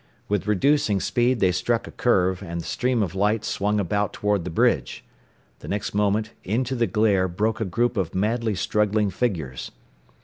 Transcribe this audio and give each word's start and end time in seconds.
With 0.27 0.47
reducing 0.47 0.99
speed 0.99 1.41
they 1.41 1.51
struck 1.51 1.85
a 1.85 1.91
curve, 1.91 2.41
and 2.41 2.59
the 2.61 2.65
stream 2.65 3.03
of 3.03 3.13
light 3.13 3.45
swung 3.45 3.79
about 3.79 4.13
toward 4.13 4.45
the 4.45 4.49
bridge. 4.49 5.05
The 5.59 5.67
next 5.67 5.93
moment 5.93 6.31
into 6.43 6.73
the 6.73 6.87
glare 6.87 7.27
broke 7.27 7.61
a 7.61 7.65
group 7.65 7.97
of 7.97 8.15
madly 8.15 8.55
struggling 8.55 9.11
figures. 9.11 9.69